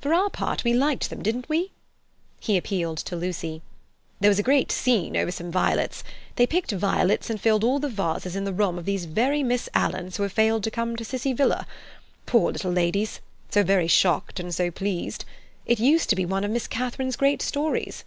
For 0.00 0.14
our 0.14 0.30
part 0.30 0.64
we 0.64 0.72
liked 0.72 1.10
them, 1.10 1.22
didn't 1.22 1.50
we?" 1.50 1.70
He 2.40 2.56
appealed 2.56 2.96
to 2.96 3.14
Lucy. 3.14 3.60
"There 4.20 4.30
was 4.30 4.38
a 4.38 4.42
great 4.42 4.72
scene 4.72 5.18
over 5.18 5.30
some 5.30 5.50
violets. 5.52 6.02
They 6.36 6.46
picked 6.46 6.72
violets 6.72 7.28
and 7.28 7.38
filled 7.38 7.62
all 7.62 7.78
the 7.78 7.90
vases 7.90 8.36
in 8.36 8.44
the 8.44 8.54
room 8.54 8.78
of 8.78 8.86
these 8.86 9.04
very 9.04 9.42
Miss 9.42 9.68
Alans 9.74 10.16
who 10.16 10.22
have 10.22 10.32
failed 10.32 10.64
to 10.64 10.70
come 10.70 10.96
to 10.96 11.04
Cissie 11.04 11.34
Villa. 11.34 11.66
Poor 12.24 12.52
little 12.52 12.72
ladies! 12.72 13.20
So 13.50 13.86
shocked 13.86 14.40
and 14.40 14.54
so 14.54 14.70
pleased. 14.70 15.26
It 15.66 15.78
used 15.78 16.08
to 16.08 16.16
be 16.16 16.24
one 16.24 16.42
of 16.44 16.50
Miss 16.50 16.66
Catharine's 16.66 17.16
great 17.16 17.42
stories. 17.42 18.04